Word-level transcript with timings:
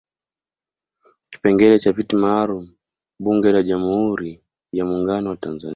Kipengele 1.31 1.79
cha 1.79 1.91
viti 1.97 2.15
maalum 2.23 2.63
Bunge 3.23 3.51
la 3.51 3.63
Jamhuri 3.63 4.41
ya 4.71 4.85
Muungano 4.85 5.29
wa 5.29 5.37
Tanzania 5.37 5.69